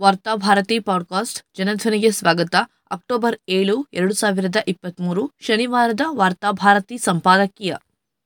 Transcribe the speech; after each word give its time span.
Varthabharati 0.00 0.78
podcast 0.78 1.42
ಜನಧ್ವನಿಗೆ 1.58 2.10
ಸ್ವಾಗತ. 2.10 2.54
October 2.90 3.36
ಏಳು, 3.48 3.86
ಎರಡು 3.92 4.14
ಸಾವಿರದ 4.14 4.56
ಇಪ್ಪತ್ತ್ಮೂರು 4.68 5.32
ಶನಿವಾರದ 5.40 6.00
ವಾರ್ತಾಭಾರತಿ 6.08 6.98
ಸಂಪಾದಕೀಯ. 6.98 7.74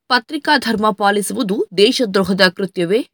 ಪತ್ರಿಕಾ 0.07 0.57
ಧರ್ಮ 0.57 0.91
ಪಾಲಿಸುವುದು 0.91 1.67
ದೇಶದ್ರೋಹದ 1.77 2.41
ಕೃತ್ಯವೇ? 2.55 3.07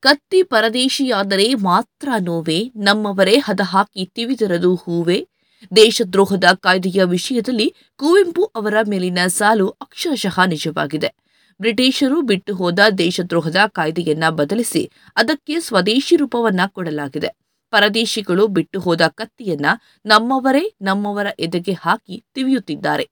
ಕತ್ತಿ 0.00 0.42
ಪರದೇಶಿಯಾದರೆ 0.42 1.54
ಮಾತ್ರ 1.54 2.08
ನೋವೇ? 2.20 2.72
ನಮ್ಮವರೇ 2.76 3.38
ಹದ 3.38 3.60
ಹಾಕಿ 3.64 4.10
ತಿವಿದರದು 4.14 4.74
ಹೂವೆ? 4.74 5.28
ದೇಶದ್ರೋಹದ 5.76 6.44
ಕಾಯ್ದೆಯ 6.60 7.04
ವಿಷಯದಲ್ಲಿ 7.04 7.74
ಕುವೆಂಪು 7.96 8.44
ಅವರ 8.44 8.74
ಮೇಲಿನ 8.88 9.18
ಸಾಲು 9.26 9.68
ಅಕ್ಷರಶಃ 9.68 10.40
ನಿಜವಾಗಿದೆ. 10.44 11.14
ಬ್ರಿಟಿಷರು 11.60 12.22
ಬಿಟ್ಟು 12.22 12.54
ಹೋದ 12.54 12.78
ದೇಶದ್ರೋಹದ 12.98 13.56
ಕಾಯ್ದೆಯನ್ನ 13.68 14.24
ಬದಲಿಸಿ 14.30 14.90
ಅದಕ್ಕೆ 15.16 15.60
ಸ್ವದೇಶಿ 15.60 16.16
ರೂಪವನ್ನ 16.16 16.60
ಕೊಡಲಾಗಿದೆ. 16.66 17.45
ಪರದೇಶಿಗಳು 17.70 18.46
ಬಿಟ್ಟು 18.46 18.80
ಹೋದ 18.80 19.00
ಕತ್ತಿಯನ್ನ 19.08 19.66
ನಮ್ಮವರೇ 20.06 20.74
ನಮ್ಮವರ 20.82 21.26
ಎದೆಗೆ 21.38 21.72
ಹಾಕಿ 21.72 22.24
ತಿವಿಯುತ್ತಿದ್ದಾರೆ. 22.34 23.06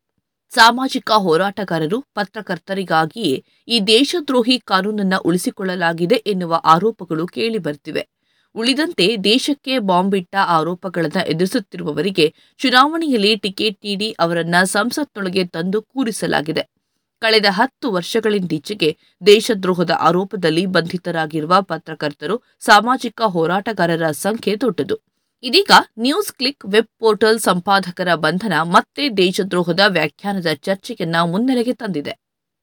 ಸಾಮಾಜಿಕ 0.50 1.10
ಹೋರಾಟಗಾರರು 1.10 2.00
ಪತ್ರಕರ್ತರಿಗಾಗಿಯೇ 2.14 3.44
ಈ 3.68 3.80
ದೇಶದ್ರೋಹಿ 3.80 4.58
ಕಾನೂನನ್ನ 4.58 5.14
ಉಳಿಸಿಕೊಳ್ಳಲಾಗಿದೆ 5.24 6.14
ಎನ್ನುವ 6.14 6.60
ಆರೋಪಗಳು 6.64 7.26
ಕೇಳಿಬರ್ತಿವೆ. 7.26 8.08
ಉಳಿದಂತೆ 8.54 9.16
ದೇಶಕ್ಕೆ 9.16 9.78
ಬಾಂಬ್ 9.78 10.10
ಬಿಟ್ಟ 10.10 10.36
ಆರೋಪಗಳನ್ನು 10.36 11.26
ಎದುರಿಸುತ್ತಿರುವವರಿಗೆ 11.26 12.34
ಚುನಾವಣೆಯಲ್ಲಿ 12.58 13.36
ಟಿಕೆಟ್ 13.36 13.78
ನೀಡಿ 13.84 14.10
ಅವರನ್ನ 14.10 14.54
ಸಂಸತ್ನೊಳಗೆ 14.64 15.44
ತಂದು 15.44 15.82
ಕೂರಿಸಲಾಗಿದೆ. 15.82 16.73
ಕಳೆದ 17.24 17.48
ಹತ್ತು 17.50 17.86
ವರ್ಷಗಳಿಂದೀಚೆಗೆ 17.92 18.90
ದೇಶದ್ರೋಹದ 19.26 19.92
ಆರೋಪದಲ್ಲಿ 20.00 20.66
ಬಂಧಿತರಾಗಿರುವ 20.66 21.62
ಪತ್ರಕರ್ತರು 21.62 22.36
ಸಾಮಾಜಿಕ 22.60 23.22
ಹೋರಾಟಗಾರರ 23.34 24.10
ಸಂಖ್ಯೆ 24.10 24.54
ದೊಡ್ಡದು. 24.60 24.96
ಇದೀಗ 25.42 25.70
ನ್ಯೂಸ್ 25.98 26.32
ಕ್ಲಿಕ್ 26.32 26.66
ವೆಬ್ 26.66 26.90
ಪೋರ್ಟಲ್ 26.98 27.38
ಸಂಪಾದಕರ 27.38 28.10
ಬಂಧನ 28.14 28.52
ಮತ್ತೆ 28.62 29.04
ದೇಶದ್ರೋಹದ 29.16 29.80
ವ್ಯಾಖ್ಯಾನದ 29.88 30.52
ಚರ್ಚೆಯನ್ನ 30.54 31.16
ಮುನ್ನೆಲೆಗೆ 31.24 31.74
ತಂದಿದೆ. 31.74 32.14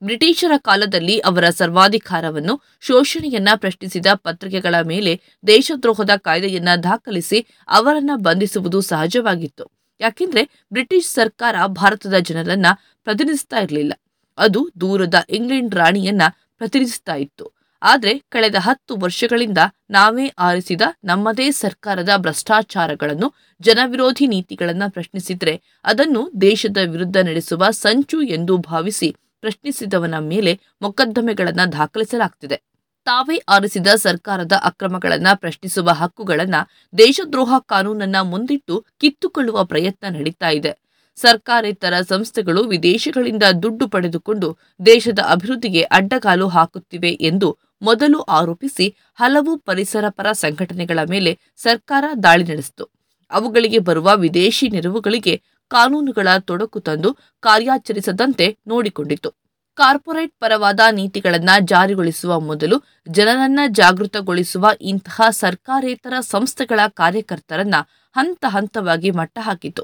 ಬ್ರಿಟಿಷರ 0.02 0.54
ಕಾಲದಲ್ಲಿ 0.58 1.16
ಅವರ 1.20 1.50
ಸರ್ವಾಧಿಕಾರವನ್ನು 1.50 2.56
ಶೋಷಣೆಯನ್ನ 2.82 3.50
ಪ್ರಶ್ನಿಸಿದ 3.56 4.06
ಪತ್ರಿಕೆಗಳ 4.16 4.76
ಮೇಲೆ 4.84 5.14
ದೇಶದ್ರೋಹದ 5.48 6.10
ಕಾಯ್ದೆಯನ್ನ 6.18 6.70
ದಾಖಲಿಸಿ 6.84 7.42
ಅವರನ್ನ 7.68 8.12
ಬಂಧಿಸುವುದು 8.16 8.82
ಸಹಜವಾಗಿತ್ತು. 8.82 9.66
ಯಾಕೆಂದ್ರೆ 10.00 10.44
ಬ್ರಿಟಿಷ್ 10.74 11.08
ಸರ್ಕಾರ 11.08 11.56
ಭಾರತದ 11.68 12.18
ಜನರನ್ನ 12.20 12.66
ಪ್ರತಿನಿಧಿಸ್ತಾ 13.04 13.60
ಇರಲಿಲ್ಲ. 13.60 13.94
ಅದು 14.38 14.70
ದೂರದ 14.82 15.16
ಇಂಗ್ಲೆಂಡ್ 15.30 15.76
ರಾಣಿಯನ್ನ 15.76 16.22
ಪ್ರತಿನಿಧಿಸ್ತಾ 16.58 17.16
ಇತ್ತು. 17.16 17.52
ಆದರೆ 17.84 18.18
ಕಳೆದ 18.18 18.56
ಹತ್ತು 18.60 18.98
ವರ್ಷಗಳಿಂದ 18.98 19.58
ನಾವೇ 19.90 20.28
ಆರಿಸಿದ 20.28 20.82
ನಮ್ಮದೇ 21.04 21.52
ಸರ್ಕಾರದ 21.52 22.10
ಭ್ರಷ್ಟಾಚಾರಗಳನ್ನು, 22.18 23.34
ಜನವಿರೋಧಿ 23.62 24.28
ನೀತಿಗಳನ್ನು 24.28 24.92
ಪ್ರಶ್ನಿಸಿದರೆ 24.92 25.62
ಅದನ್ನು 25.84 26.32
ದೇಶದ 26.42 26.78
ವಿರುದ್ಧ 26.90 27.18
ನಡೆಸುವ 27.18 27.70
ಸಂಚು 27.70 28.22
ಎಂದು 28.22 28.58
ಭಾವಿಸಿ 28.58 29.16
ಪ್ರಶ್ನಿಸಿದವನ 29.40 30.16
ಮೇಲೆ 30.18 30.60
ಮೊಕದ್ದಮೆಗಳನ್ನು 30.82 31.72
ದಾಖಲಿಸಲಾಗ್ತಿದೆ. 31.72 32.62
ತಾವೇ 33.06 33.38
ಆರಿಸಿದ 33.38 33.88
ಸರ್ಕಾರದ 33.88 34.52
ಅಕ್ರಮಗಳನ್ನು 34.64 35.40
ಪ್ರಶ್ನಿಸುವ 35.40 35.90
ಹಕ್ಕುಗಳನ್ನು 35.90 36.70
ದೇಶದ್ರೋಹ 36.98 37.54
ಕಾನೂನನ್ನ 37.60 38.16
ಮುಂದಿಟ್ಟು 38.22 38.86
ಕಿತ್ತುಕೊಳ್ಳುವ 39.00 39.64
ಪ್ರಯತ್ನ 39.64 40.18
ನಡೀತಾ 40.18 40.50
ಇದೆ. 40.50 40.91
ಸರ್ಕಾರೇತರ 41.16 41.94
ಸಂಸ್ಥೆಗಳು 42.02 42.64
ವಿದೇಶಗಳಿಂದ 42.64 43.44
ದುಡ್ಡು 43.64 43.88
ಪಡೆದುಕೊಂಡು 43.88 44.58
ದೇಶದ 44.86 45.20
ಅಭಿವೃದ್ಧಿಗೆ 45.30 45.82
ಅಡ್ಡಗಾಲು 45.82 46.48
ಹಾಕುತ್ತಿವೆ 46.48 47.10
ಎಂದು 47.10 47.58
ಮೊದಲು 47.82 48.22
ಆರೋಪಿಸಿ 48.22 48.96
ಹಲವು 49.16 49.58
ಪರಿಸರ 49.58 50.06
ಪರ 50.10 50.32
ಸಂಘಟನೆಗಳ 50.32 51.00
ಮೇಲೆ 51.10 51.40
ಸರ್ಕಾರ 51.58 52.06
ದಾಳಿ 52.24 52.44
ನಡೆಸಿತು. 52.44 52.86
ಅವುಗಳಿಗೆ 53.32 53.80
ಬರುವ 53.80 54.12
ವಿದೇಶಿ 54.16 54.70
ನೆರವುಗಳಿಗೆ 54.70 55.42
ಕಾನೂನುಗಳ 55.72 56.28
ತೊಡಕು 56.38 56.80
ತಂದು 56.80 57.18
ಕಾರ್ಯಾಚರಿಸದಂತೆ 57.40 58.58
ನೋಡಿಕೊಂಡಿತು. 58.68 59.30
ಕಾರ್ಪೊರೇಟ್ 59.78 60.34
ಪರವಾದ 60.40 60.80
ನೀತಿಗಳನ್ನು 60.92 61.66
ಜಾರಿಗೊಳಿಸುವ 61.66 62.40
ಮೊದಲು 62.40 62.78
ಜನರನ್ನ 63.08 63.60
ಜಾಗೃತಗೊಳಿಸುವ 63.68 64.68
ಇಂತಹ 64.82 65.22
ಸರ್ಕಾರೇತರ 65.30 66.14
ಸಂಸ್ಥೆಗಳ 66.20 66.80
ಕಾರ್ಯಕರ್ತರನ್ನ 66.88 67.76
ಹಂತ 68.16 68.46
ಹಂತವಾಗಿ 68.48 69.12
ಮಟ್ಟ 69.12 69.40
ಹಾಕಿತು 69.42 69.84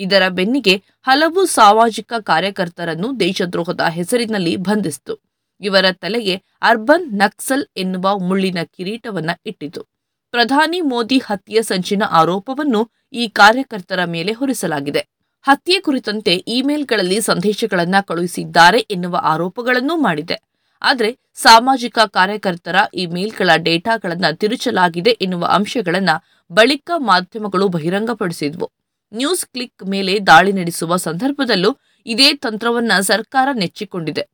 ಇದರ 0.00 0.28
ಬೆನ್ನಿಗೆ 0.28 0.74
ಹಲವು 1.02 1.46
ಸಾಮಾಜಿಕ 1.46 2.12
ಕಾರ್ಯಕರ್ತರನ್ನು 2.20 3.20
ದೇಶದ್ರೋಹದ 3.20 3.80
ಹೆಸರಿನಲ್ಲಿ 3.80 4.56
ಬಂಧಿಸಿತು. 4.56 5.14
ಇವರ 5.60 5.86
ತಲೆಗೆ 5.92 6.42
ಅರ್ಬನ್ 6.62 7.18
ನಕ್ಸಲ್ 7.18 7.64
ಎನ್ನುವ 7.76 8.18
ಮುಳ್ಳಿನ 8.18 8.58
ಕಿರೀಟವನ್ನ 8.62 9.30
ಇಟ್ಟಿತು. 9.46 9.82
ಪ್ರಧಾನಿ 10.30 10.80
ಮೋದಿ 10.80 11.18
ಹತ್ಯೆ 11.18 11.62
ಸಂಚಿನ 11.62 12.02
ಆರೋಪವನ್ನು 12.10 12.90
ಈ 13.12 13.28
ಕಾರ್ಯಕರ್ತರ 13.28 14.04
ಮೇಲೆ 14.04 14.32
ಹೊರಿಸಲಾಗಿದೆ. 14.32 15.02
ಹತ್ಯೆ 15.42 15.80
ಕುರಿತಂತೆ 15.80 16.34
ಇಮೇಲ್ಗಳಲ್ಲಿ 16.34 17.20
ಸಂದೇಶಗಳನ್ನ 17.20 17.94
ಕಳುಹಿಸಿದ್ದಾರೆ 18.00 18.78
ಎನ್ನುವ 18.78 19.20
ಆರೋಪಗಳನ್ನೂ 19.22 19.96
ಮಾಡಿದೆ. 19.96 20.36
ಆದರೆ 20.82 21.10
ಸಾಮಾಜಿಕ 21.34 21.98
ಕಾರ್ಯಕರ್ತರ 21.98 22.76
ಈ 22.94 23.06
ಮೇಲ್ಗಳ 23.06 23.50
ಡೇಟಾಗಳನ್ನ 23.56 24.24
ತಿರುಚಲಾಗಿದೆ 24.32 25.10
ಎನ್ನುವ 25.10 25.44
ಅಂಶಗಳನ್ನು 25.44 26.16
ಬಳಿಕ 26.54 26.90
ಮಾಧ್ಯಮಗಳು 26.96 27.68
ಬಹಿರಂಗಪಡಿಸಿದ್ವು. 27.68 28.79
ನ್ಯೂಸ್ 29.14 29.46
ಕ್ಲಿಕ್ 29.46 29.86
ಮೇಲೆ 29.86 30.18
ದಾಳಿ 30.26 30.52
ನಡೆಸುವ 30.52 30.96
ಸಂದರ್ಭದಲ್ಲೂ 30.96 31.78
ಇದೇ 32.06 32.34
ತಂತ್ರವನ್ನ 32.34 32.92
ಸರ್ಕಾರ 33.00 33.48
ನೆಚ್ಚಿಕೊಂಡಿದೆ. 33.52 34.26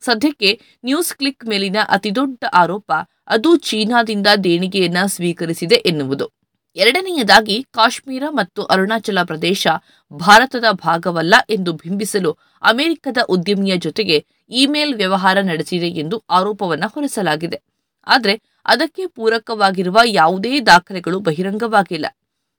ಸದ್ಯಕ್ಕೆ 0.00 0.60
ನ್ಯೂಸ್ 0.84 1.14
ಕ್ಲಿಕ್ 1.14 1.44
ಮೇಲಿನ 1.44 1.76
ಅತಿದೊಡ್ಡ 1.88 2.44
ಆರೋಪ, 2.54 2.92
ಅದು 3.26 3.56
ಚೀನಾದಿಂದ 3.56 4.26
ದೇಣಿಗೆಯನ್ನ 4.44 4.96
ಸ್ವೀಕರಿಸಿದೆ 5.06 5.74
ಎನ್ನುವುದು. 5.74 6.30
ಎರಡನೆಯದಾಗಿ, 6.76 7.66
ಕಾಶ್ಮೀರ 7.70 8.22
ಮತ್ತು 8.30 8.64
ಅರುಣಾಚಲ 8.64 9.18
ಪ್ರದೇಶ 9.22 9.66
ಭಾರತದ 10.12 10.64
ಭಾಗವಲ್ಲ 10.70 11.34
ಎಂದು 11.50 11.72
ಬಿಂಬಿಸಲು 11.72 12.32
ಅಮೆರಿಕದ 12.62 13.16
ಉದ್ಯಮಿಯ 13.28 13.76
ಜೊತೆಗೆ 13.76 14.26
ಇಮೇಲ್ 14.50 14.94
ವ್ಯವಹಾರ 14.94 15.40
ನಡೆಸಿದೆ 15.40 15.88
ಎಂದು 15.88 16.22
ಆರೋಪವನ್ನು 16.30 16.88
ಹೊರಿಸಲಾಗಿದೆ. 16.88 17.62
ಆದರೆ, 18.06 18.40
ಅದಕ್ಕೆ 18.66 19.06
ಪೂರಕವಾಗಿರುವ 19.06 19.98
ಯಾವುದೇ 20.04 20.60
ದಾಖಲೆಗಳು 20.60 21.20
ಬಹಿರಂಗವಾಗಿಲ್ಲ. 21.20 22.06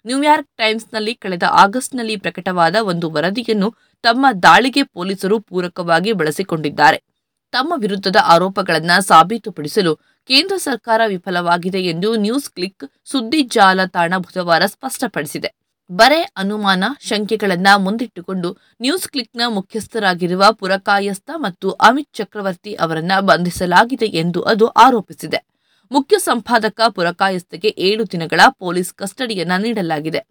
ನ್ಯೂಯಾರ್ಕ್ 0.05 0.49
ಟೈಮ್ಸ್ನಲ್ಲಿ 0.57 1.15
ಕಳೆದ 1.15 1.43
ಆಗಸ್ಟ್ನಲ್ಲಿ 1.43 2.17
ಪ್ರಕಟವಾದ 2.17 2.75
ಒಂದು 2.81 3.09
ವರದಿಯನ್ನು 3.09 3.75
ತಮ್ಮ 4.01 4.25
ದಾಳಿಗೆ 4.43 4.83
ಪೊಲೀಸರು 4.83 5.39
ಪೂರಕವಾಗಿ 5.39 6.11
ಬಳಸಿಕೊಂಡಿದ್ದಾರೆ. 6.11 7.03
ತಮ್ಮ 7.51 7.73
ವಿರುದ್ಧದ 7.75 8.15
ಆರೋಪಗಳನ್ನು 8.23 9.03
ಸಾಬೀತುಪಡಿಸಲು 9.05 9.95
ಕೇಂದ್ರ 10.29 10.57
ಸರ್ಕಾರ 10.57 11.01
ವಿಫಲವಾಗಿದೆ 11.07 11.81
ಎಂದು 11.81 12.15
ನ್ಯೂಸ್ 12.15 12.49
ಕ್ಲಿಕ್ 12.49 12.91
ಸುದ್ದಿ 13.05 13.41
ಜಾಲತಾಣ 13.41 14.13
ಬುಧವಾರ 14.17 14.65
ಸ್ಪಷ್ಟಪಡಿಸಿದೆ. 14.65 15.55
ಬರೆ 15.89 16.21
ಅನುಮಾನ 16.21 16.83
ಶಂಕೆಗಳನ್ನ 16.99 17.67
ಮುಂದಿಟ್ಟುಕೊಂಡು 17.77 18.57
ನ್ಯೂಸ್ 18.81 19.07
ಕ್ಲಿಕ್ನ 19.07 19.41
ಮುಖ್ಯಸ್ಥರಾಗಿರುವ 19.47 20.43
ಪುರಕಾಯಸ್ಥ 20.51 21.29
ಮತ್ತು 21.35 21.71
ಅಮಿತ್ 21.71 22.13
ಚಕ್ರವರ್ತಿ 22.13 22.73
ಅವರನ್ನ 22.73 23.11
ಬಂಧಿಸಲಾಗಿದೆ 23.19 24.05
ಎಂದು 24.05 24.41
ಅದು 24.41 24.67
ಆರೋಪಿಸಿದೆ. 24.67 25.54
ಮುಖ್ಯ 25.91 26.15
ಸಂಪಾದಕ 26.19 26.81
ಪುರಕಾಯಸ್ಥಗೆ 26.87 27.69
ಏಳು 27.77 28.03
ದಿನಗಳ 28.03 28.41
ಪೊಲೀಸ್ 28.59 28.93
ಕಸ್ಟಡಿಯನ್ನ 28.93 29.51
ನೀಡಲಾಗಿದೆ. 29.63 30.21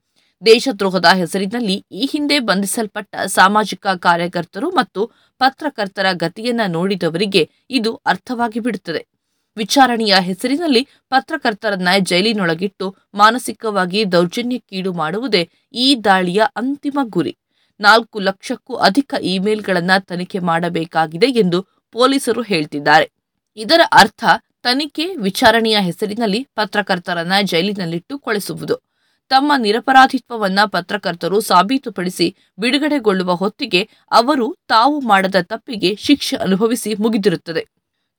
ದೇಶದ್ರೋಹದ 0.43 1.09
ಹೆಸರಿನಲ್ಲಿ 1.15 1.85
ಈ 1.93 2.07
ಹಿಂದೆ 2.13 2.39
ಬಂಧಿಸಲ್ಪಟ್ಟ 2.39 3.15
ಸಾಮಾಜಿಕ 3.27 3.87
ಕಾರ್ಯಕರ್ತರು 3.87 4.71
ಮತ್ತು 4.71 5.01
ಪತ್ರಕರ್ತರ 5.41 6.07
ಗತಿಯನ್ನ 6.13 6.61
ನೋಡಿದವರಿಗೆ 6.67 7.51
ಇದು 7.71 7.95
ಅರ್ಥವಾಗಿ 8.07 8.61
ಬಿಡುತ್ತದೆ. 8.61 9.03
ವಿಚಾರಣೆಯ 9.57 10.15
ಹೆಸರಿನಲ್ಲಿ 10.21 10.83
ಪತ್ರಕರ್ತರನ್ನ 11.09 11.89
ಜೈಲಿನೊಳಗಿಟ್ಟು 12.01 12.97
ಮಾನಸಿಕವಾಗಿ 13.15 14.13
ದೌರ್ಜನ್ಯಕ್ಕೀಡು 14.13 14.93
ಮಾಡುವುದೇ 14.93 15.43
ಈ 15.75 15.97
ದಾಳಿಯ 16.05 16.43
ಅಂತಿಮ 16.57 16.99
ಗುರಿ. 17.05 17.35
ನಾಲ್ಕು 17.81 18.19
ಲಕ್ಷಕ್ಕೂ 18.19 18.75
ಅಧಿಕ 18.75 19.15
ಇಮೇಲ್ಗಳನ್ನ 19.23 19.91
ತನಿಖೆ 19.99 20.39
ಮಾಡಬೇಕಾಗಿದೆ 20.39 21.27
ಎಂದು 21.27 21.63
ಪೊಲೀಸರು 21.95 22.43
ಹೇಳ್ತಿದ್ದಾರೆ. 22.43 23.07
ಇದರ 23.57 23.81
ಅರ್ಥ 23.93 24.25
ತನಿಖೆ 24.65 25.17
ವಿಚಾರಣೆಯ 25.17 25.77
ಹೆಸರಿನಲ್ಲಿ 25.81 26.49
ಪತ್ರಕರ್ತರನ್ನ 26.55 27.33
ಜೈಲಿನಲ್ಲಿಟ್ಟು 27.43 28.19
ಕೊಳಿಸುವುದು. 28.19 28.77
ತಮ್ಮ 29.29 29.53
ನಿರಪರಾಧಿತ್ವವನ್ನ 29.59 30.59
ಪತ್ರಕರ್ತರು 30.67 31.41
ಸಾಬೀತುಪಡಿಸಿ 31.41 32.37
ಬಿಡುಗಡೆಗೊಳ್ಳುವ 32.59 33.35
ಹೊತ್ತಿಗೆ 33.35 33.89
ಅವರು 34.11 34.57
ತಾವು 34.69 35.01
ಮಾಡದ 35.01 35.35
ತಪ್ಪಿಗೆ 35.43 35.95
ಶಿಕ್ಷೆ 35.95 36.37
ಅನುಭವಿಸಿ 36.37 36.95
ಮುಗಿದಿರುತ್ತದೆ. 36.95 37.67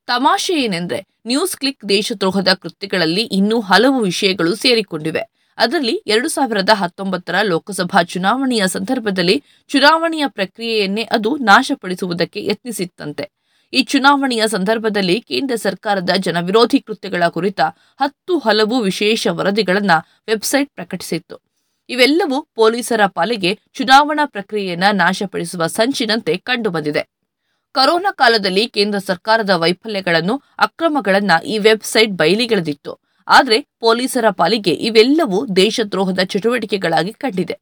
ತಮಾಷೆ 0.07 0.53
ಏನೆಂದ್ರೆ 0.63 1.06
ನ್ಯೂಸ್ 1.25 1.57
ಕ್ಲಿಕ್ 1.57 1.89
ದೇಶದ್ರೋಹದ 1.89 2.47
ಕೃತ್ಯಗಳಲ್ಲಿ 2.53 3.21
ಇನ್ನೂ 3.21 3.59
ಹಲವು 3.59 4.00
ವಿಷಯಗಳು 4.00 4.56
ಸೇರಿಕೊಂಡಿವೆ. 4.56 5.24
ಅದರಲ್ಲಿ 5.57 6.03
ಎರಡು 6.07 6.27
ಸಾವಿರದ 6.27 6.69
ಹತ್ತೊಂಬತ್ತರ 6.74 7.36
ಲೋಕಸಭಾ 7.44 8.03
ಚುನಾವಣೆಯ 8.03 8.68
ಸಂದರ್ಭದಲ್ಲಿ 8.68 9.44
ಚುನಾವಣೆಯ 9.68 10.24
ಪ್ರಕ್ರಿಯೆಯನ್ನೇ 10.27 11.01
ಅದು 11.01 11.38
ನಾಶಪಡಿಸುವುದಕ್ಕೆ 11.38 12.45
ಯತ್ನಿಸಿತ್ತಂತೆ. 12.45 13.44
ಈ 13.75 13.83
ಚುನಾವಣೆಯ 13.83 14.48
ಸಂದರ್ಭದಲ್ಲಿ 14.48 15.22
ಕೇಂದ್ರ 15.22 15.56
ಸರ್ಕಾರದ 15.56 16.10
ಜನವಿರೋಧಿ 16.18 16.80
ಕೃತ್ಯಗಳ 16.80 17.27
ಕುರಿತ 17.27 17.62
ಹತ್ತು 18.01 18.39
ಹಲವು 18.39 18.80
ವಿಶೇಷ 18.80 19.27
ವರದಿಗಳನ್ನು 19.27 20.24
ವೆಬ್ಸೈಟ್ 20.27 20.69
ಪ್ರಕಟಿಸಿತ್ತು. 20.75 21.42
ಇವೆಲ್ಲವೂ 21.89 22.48
ಪೊಲೀಸರ 22.56 23.01
ಪಾಲಿಗೆ 23.06 23.60
ಚುನಾವಣಾ 23.74 24.25
ಪ್ರಕ್ರಿಯೆಯನ್ನು 24.25 24.95
ನಾಶಪಡಿಸುವ 24.95 25.68
ಸಂಚಿನಂತೆ 25.68 26.38
ಕಂಡುಬಂದಿದೆ. 26.38 27.07
ಕೊರೋನಾ 27.74 28.12
ಕಾಲದಲ್ಲಿ 28.12 28.68
ಕೇಂದ್ರ 28.68 29.00
ಸರ್ಕಾರದ 29.00 29.50
ವೈಫಲ್ಯಗಳನ್ನು, 29.50 30.42
ಅಕ್ರಮಗಳನ್ನು 30.60 31.45
ಈ 31.45 31.57
ವೆಬ್ಸೈಟ್ 31.57 32.12
ಬಯಲಿಗೆಳೆದಿತ್ತು. 32.12 33.00
ಆದರೆ 33.28 33.68
ಪೊಲೀಸರ 33.80 34.30
ಪಾಲಿಗೆ 34.30 34.71
ಇವೆಲ್ಲವೂ 34.71 35.45
ದೇಶದ್ರೋಹದ 35.45 36.19
ಚಟುವಟಿಕೆಗಳಾಗಿ 36.25 37.13
ಕಂಡಿದೆ. 37.13 37.60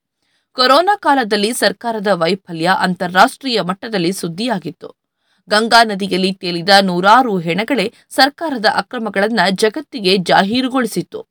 ಕೊರೋನಾ 0.51 0.95
ಕಾಲದಲ್ಲಿ 0.95 1.53
ಸರ್ಕಾರದ 1.53 2.07
ವೈಫಲ್ಯ 2.07 2.71
ಅಂತಾರಾಷ್ಟ್ರೀಯ 2.79 3.61
ಮಟ್ಟದಲ್ಲಿ 3.61 4.11
ಸುದ್ದಿಯಾಗಿತ್ತು. 4.11 5.02
ಗಂಗಾ 5.49 5.83
ನದಿಯಲ್ಲಿ 5.83 6.33
ತೇಲಿದ 6.33 6.69
ನೂರಾರು 6.81 7.39
ಹೆಣಗಳೇ 7.39 7.93
ಸರ್ಕಾರದ 8.09 8.65
ಅಕ್ರಮಗಳನ್ನು 8.65 9.51
ಜಗತ್ತಿಗೆ 9.51 10.17
ಜಾಹೀರುಗೊಳಿಸಿತ್ತು. 10.17 11.27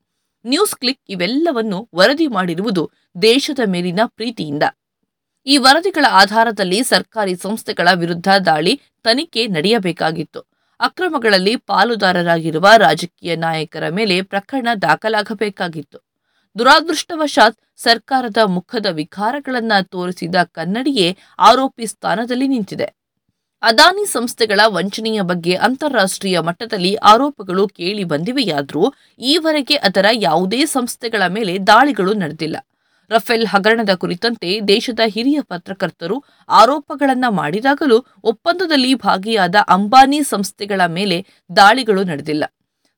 ನ್ಯೂಸ್ 0.46 0.76
ಕ್ಲಿಕ್ 0.76 1.00
ಇವೆಲ್ಲವನ್ನು 1.08 1.88
ವರದಿ 1.94 2.26
ಮಾಡಿರುವುದು 2.26 2.90
ದೇಶದ 3.22 3.58
ಮೇಲಿನ 3.66 4.00
ಪ್ರೀತಿಯಿಂದ. 4.06 4.62
ಈ 5.46 5.56
ವರದಿಗಳ 5.56 6.04
ಆಧಾರದಲ್ಲಿ 6.10 6.82
ಸರ್ಕಾರಿ 6.82 7.36
ಸಂಸ್ಥೆಗಳ 7.36 7.88
ವಿರುದ್ಧ 7.94 8.28
ದಾಳಿ 8.46 8.80
ತನಿಖೆ 9.02 9.46
ನಡೆಯಬೇಕಾಗಿತ್ತು. 9.46 10.40
ಅಕ್ರಮಗಳಲ್ಲಿ 10.80 11.56
ಪಾಲುದಾರರಾಗಿರುವ 11.56 12.68
ರಾಜಕೀಯ 12.78 13.36
ನಾಯಕರ 13.36 13.88
ಮೇಲೆ 13.88 14.22
ಪ್ರಕರಣ 14.22 14.68
ದಾಖಲಾಗಬೇಕಾಗಿತ್ತು. 14.82 15.98
ದುರಾದೃಷ್ಟವಶಾತ್ 16.58 17.58
ಸರ್ಕಾರದ 17.76 18.36
ಮುಖದ 18.44 18.86
ವಿಕಾರಗಳನ್ನು 18.86 19.88
ತೋರಿಸಿದ 19.88 20.34
ಕನ್ನಡಿಯೇ 20.42 21.16
ಆರೋಪಿ 21.38 21.86
ಸ್ಥಾನದಲ್ಲಿ 21.86 22.48
ನಿಂತಿದೆ. 22.48 23.01
ಅದಾನಿ 23.62 24.04
ಸಂಸ್ಥೆಗಳ 24.06 24.60
ವಂಚನೆಯ 24.66 25.20
ಬಗ್ಗೆ 25.22 25.54
ಅಂತಾರಾಷ್ಟ್ರೀಯ 25.56 26.38
ಮಟ್ಟದಲ್ಲಿ 26.38 26.94
ಆರೋಪಗಳು 26.94 27.68
ಕೇಳಿ 27.68 28.04
ಬಂದಿವೆಯಾದರೂ 28.04 28.84
ಈವರೆಗೆ 29.18 29.76
ಅದರ 29.76 30.06
ಯಾವುದೇ 30.12 30.66
ಸಂಸ್ಥೆಗಳ 30.66 31.26
ಮೇಲೆ 31.26 31.58
ದಾಳಿಗಳು 31.66 32.14
ನಡೆದಿಲ್ಲ. 32.14 32.56
ರಫೇಲ್ 33.10 33.46
ಹಗರಣದ 33.46 33.94
ಕುರಿತಂತೆ 33.94 34.60
ದೇಶದ 34.68 35.00
ಹಿರಿಯ 35.06 35.38
ಪತ್ರಕರ್ತರು 35.42 36.16
ಆರೋಪಗಳನ್ನು 36.48 37.30
ಮಾಡಿದಾಗಲೂ 37.30 37.98
ಒಪ್ಪಂದದಲ್ಲಿ 38.24 38.94
ಭಾಗಿಯಾದ 38.94 39.54
ಅಂಬಾನಿ 39.68 40.22
ಸಂಸ್ಥೆಗಳ 40.22 40.80
ಮೇಲೆ 40.86 41.26
ದಾಳಿಗಳು 41.56 42.04
ನಡೆದಿಲ್ಲ. 42.04 42.44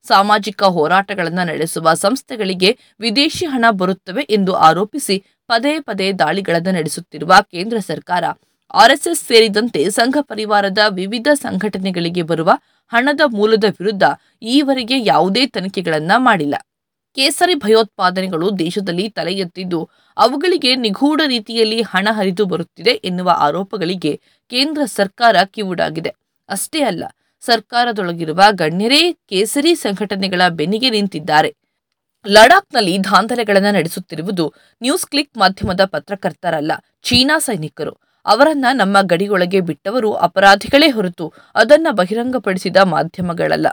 ಸಾಮಾಜಿಕ 0.07 0.63
ಹೋರಾಟಗಳನ್ನು 0.63 1.45
ನಡೆಸುವ 1.47 1.95
ಸಂಸ್ಥೆಗಳಿಗೆ 1.95 2.79
ವಿದೇಶಿ 3.01 3.47
ಹಣ 3.47 3.65
ಬರುತ್ತವೆ 3.71 4.23
ಎಂದು 4.31 4.53
ಆರೋಪಿಸಿ 4.53 5.25
ಪದೇ 5.47 5.81
ಪದೇ 5.81 6.13
ದಾಳಿಗಳನ್ನು 6.13 6.71
ನಡೆಸುತ್ತಿರುವ 6.71 7.35
ಕೇಂದ್ರ 7.53 7.79
ಸರ್ಕಾರ 7.79 8.25
ಆರ್ಎಸ್ಎಸ್ 8.71 9.21
ಸೇರಿದಂತೆ 9.21 9.91
ಸಂಘ 9.91 10.17
ಪರಿವಾರದ 10.21 10.79
ವಿವಿಧ 10.89 11.29
ಸಂಘಟನೆಗಳಿಗೆ 11.35 12.23
ಬರುವ 12.23 12.51
ಹಣದ 12.89 13.21
ಮೂಲದ 13.27 13.65
ವಿರುದ್ಧ 13.65 14.03
ಈವರೆಗೆ 14.43 15.05
ಯಾವುದೇ 15.05 15.47
ತನಿಖೆಗಳನ್ನ 15.47 16.13
ಮಾಡಿಲ್ಲ. 16.17 16.55
ಕೇಸರಿ 17.15 17.55
ಭಯೋತ್ಪಾದನೆಗಳು 17.55 18.59
ದೇಶದಲ್ಲಿ 18.59 19.09
ತಲೆ 19.09 19.33
ಎತ್ತಿದ್ದು, 19.33 19.91
ಅವುಗಳಿಗೆ 20.19 20.77
ನಿಗೂಢ 20.77 21.21
ರೀತಿಯಲ್ಲಿ 21.27 21.83
ಹಣ 21.83 22.09
ಹರಿದು 22.11 22.45
ಬರುತ್ತಿದೆ 22.45 22.91
ಎನ್ನುವ 22.91 23.37
ಆರೋಪಗಳಿಗೆ 23.39 24.21
ಕೇಂದ್ರ 24.49 24.85
ಸರ್ಕಾರ 24.85 25.37
ಕಿವುಡಾಗಿದೆ. 25.45 26.15
ಅಷ್ಟೇ 26.49 26.81
ಅಲ್ಲ, 26.81 27.05
ಸರ್ಕಾರದೊಳಗಿರುವ 27.41 28.43
ಗಣ್ಯರೇ 28.51 29.13
ಕೇಸರಿ 29.13 29.75
ಸಂಘಟನೆಗಳ 29.75 30.43
ಬೆನ್ನಿಗೆ 30.49 30.91
ನಿಂತಿದ್ದಾರೆ. 30.91 31.55
ಲಡಾಖ್ನಲ್ಲಿ 32.27 33.05
ದಾಂಧಲೆಗಳನ್ನು 33.05 33.75
ನಡೆಸುತ್ತಿರುವುದು 33.75 34.55
ನ್ಯೂಸ್ 34.83 35.07
ಕ್ಲಿಕ್ 35.07 35.39
ಮಾಧ್ಯಮದ 35.39 35.85
ಪತ್ರಕರ್ತರಲ್ಲ, 35.85 36.73
ಚೀನಾ 37.03 37.39
ಸೈನಿಕರು. 37.39 38.04
ಅವರನ್ನ 38.27 38.65
ನಮ್ಮ 38.73 38.97
ಗಡಿಯೊಳಗೆ 39.03 39.61
ಬಿಟ್ಟವರು 39.61 40.13
ಅಪರಾಧಿಗಳೇ 40.13 40.91
ಹೊರತು 40.91 41.33
ಅದನ್ನ 41.55 41.87
ಬಹಿರಂಗಪಡಿಸಿದ 41.91 42.77
ಮಾಧ್ಯಮಗಳಲ್ಲ. 42.77 43.67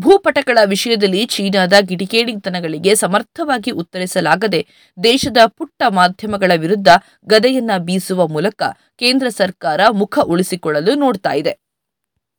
ಭೂಪಟಗಳ 0.00 0.58
ವಿಷಯದಲ್ಲಿ 0.64 1.26
ಚೀನಾದ 1.26 1.72
ಗಿಡಿಗೇಡಿತನಗಳಿಗೆ 1.80 2.94
ಸಮರ್ಥವಾಗಿ 2.94 3.70
ಉತ್ತರಿಸಲಾಗದೆ 3.70 4.66
ದೇಶದ 5.04 5.36
ಪುಟ್ಟ 5.46 5.82
ಮಾಧ್ಯಮಗಳ 5.88 6.52
ವಿರುದ್ಧ 6.56 6.88
ಗದೆಯನ್ನ 7.28 7.70
ಬೀಸುವ 7.78 8.26
ಮೂಲಕ 8.26 8.62
ಕೇಂದ್ರ 8.96 9.28
ಸರ್ಕಾರ 9.28 9.80
ಮುಖ 9.90 10.18
ಉಳಿಸಿಕೊಳ್ಳಲು 10.18 10.94
ನೋಡ್ತಾ 10.94 11.32
ಇದೆ. 11.32 11.67